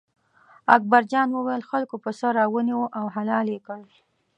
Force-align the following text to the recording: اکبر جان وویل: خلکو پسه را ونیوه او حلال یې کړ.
اکبر 0.75 1.01
جان 1.11 1.29
وویل: 1.33 1.61
خلکو 1.71 1.95
پسه 2.05 2.27
را 2.37 2.45
ونیوه 2.53 2.87
او 2.99 3.05
حلال 3.15 3.45
یې 3.53 3.59
کړ. 3.67 3.79